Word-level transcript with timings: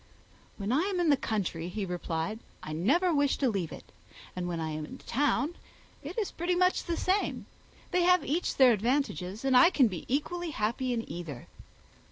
"When 0.57 0.71
I 0.71 0.81
am 0.91 0.99
in 0.99 1.11
the 1.11 1.15
country," 1.15 1.67
he 1.69 1.85
replied, 1.85 2.39
"I 2.63 2.73
never 2.73 3.13
wish 3.13 3.37
to 3.37 3.47
leave 3.49 3.71
it; 3.71 3.91
and 4.35 4.47
when 4.47 4.59
I 4.59 4.71
am 4.71 4.83
in 4.83 4.97
town, 4.97 5.53
it 6.01 6.17
is 6.17 6.31
pretty 6.31 6.55
much 6.55 6.85
the 6.85 6.97
same. 6.97 7.45
They 7.91 8.01
have 8.01 8.25
each 8.25 8.55
their 8.57 8.71
advantages, 8.71 9.45
and 9.45 9.55
I 9.55 9.69
can 9.69 9.87
be 9.87 10.05
equally 10.07 10.49
happy 10.49 10.91
in 10.91 11.07
either." 11.07 11.45